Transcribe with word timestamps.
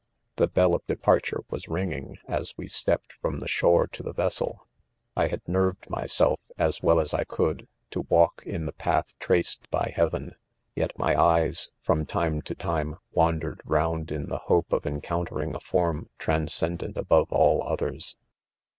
The 0.37 0.47
bell 0.47 0.73
of 0.73 0.83
departure 0.87 1.41
was 1.51 1.67
ring 1.67 1.91
ing, 1.91 2.17
as 2.27 2.55
we 2.57 2.67
stepped 2.67 3.13
from 3.21 3.37
the 3.37 3.47
shore 3.47 3.85
to 3.89 4.01
the 4.01 4.13
ves 4.13 4.33
sel 4.37 4.65
4 5.13 5.23
1 5.25 5.29
had 5.29 5.47
nerved 5.47 5.91
myself, 5.91 6.39
as 6.57 6.81
well 6.81 6.99
as 6.99 7.13
I 7.13 7.23
could, 7.23 7.67
to 7.91 8.01
walk 8.09 8.41
in 8.43 8.65
the 8.65 8.73
path 8.73 9.13
traced 9.19 9.69
by 9.69 9.93
heaven 9.95 10.29
j 10.31 10.35
yet 10.77 10.97
mj 10.97 11.15
eyes, 11.17 11.69
from 11.83 12.07
time' 12.07 12.41
to 12.41 12.55
time, 12.55 12.95
wandered 13.11 13.61
round 13.63 14.11
in 14.11 14.27
the 14.27 14.39
hope 14.39 14.73
of 14.73 14.87
encountering 14.87 15.53
a 15.53 15.59
form 15.59 16.09
transcendent 16.17 16.97
above 16.97 17.31
all 17.31 17.61
others. 17.61 18.17